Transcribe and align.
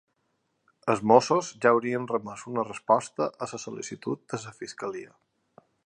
Els 0.93 1.03
mossos 1.11 1.51
ja 1.65 1.73
haurien 1.73 2.07
remès 2.13 2.47
una 2.53 2.65
resposta 2.71 3.29
a 3.31 3.49
la 3.57 3.61
sol·licitud 3.67 4.25
de 4.35 4.41
la 4.47 4.57
fiscalia. 4.65 5.17